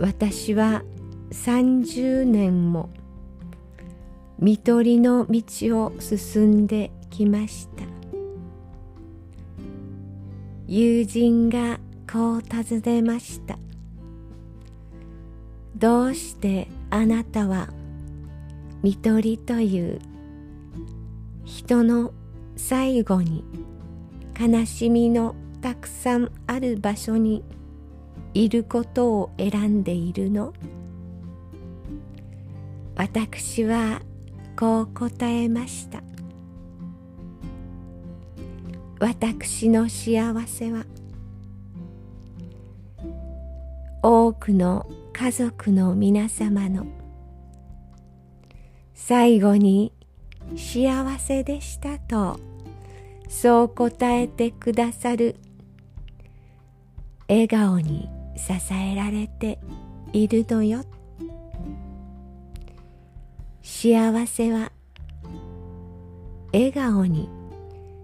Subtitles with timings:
[0.00, 0.82] 私は
[1.30, 2.88] 30年も
[4.38, 5.42] 見取りの道
[5.84, 7.84] を進んできました。
[10.66, 11.78] 友人が
[12.10, 13.58] こう尋ねました。
[15.76, 17.68] どうしてあなたは
[18.82, 19.98] 見取りという
[21.44, 22.14] 人の
[22.56, 23.44] 最後に
[24.40, 27.44] 悲しみのたくさんある場所に
[28.34, 30.52] いることを選んでいるの？
[32.96, 34.02] 私は
[34.56, 36.02] こう答えました。
[39.00, 40.84] 私の幸せは
[44.02, 46.86] 多くの家族の皆様の
[48.94, 49.92] 最後に
[50.56, 52.38] 幸せでしたと
[53.28, 55.36] そう答えてくださる
[57.28, 58.08] 笑顔に
[58.40, 59.58] 支えられて
[60.12, 60.82] いるのよ。
[63.62, 64.72] 幸せは
[66.52, 67.28] 笑顔に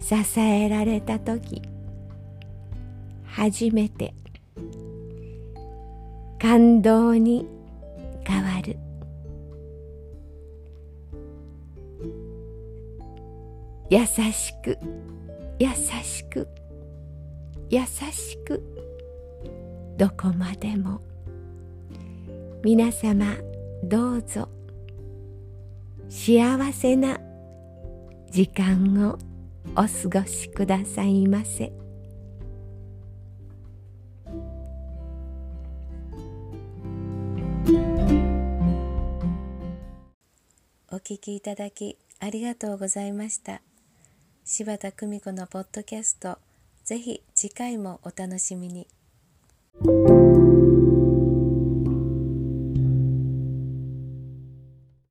[0.00, 1.60] 支えられた時
[3.24, 4.14] 初めて
[6.38, 7.46] 感動に
[8.24, 8.76] 変わる。
[13.90, 14.78] 優しく
[15.58, 15.68] 優
[16.02, 16.48] しく
[17.68, 18.89] 優しく。
[20.00, 20.98] どこまでも
[22.64, 23.36] 皆様
[23.84, 24.48] どうぞ
[26.08, 27.20] 幸せな
[28.30, 29.18] 時間を
[29.72, 31.70] お過ごしくださいませ。
[40.90, 43.60] お聞きいただきありがとうございました。
[44.46, 46.38] 柴田久美子のポッドキャスト
[46.84, 48.88] ぜひ次回もお楽しみに。